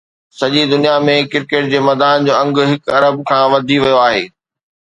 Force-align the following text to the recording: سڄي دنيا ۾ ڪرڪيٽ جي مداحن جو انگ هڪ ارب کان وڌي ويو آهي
سڄي 0.37 0.61
دنيا 0.71 0.95
۾ 1.09 1.15
ڪرڪيٽ 1.31 1.65
جي 1.73 1.79
مداحن 1.87 2.19
جو 2.27 2.33
انگ 2.41 2.55
هڪ 2.71 2.81
ارب 2.97 3.15
کان 3.29 3.43
وڌي 3.53 3.77
ويو 3.83 3.97
آهي 4.07 4.25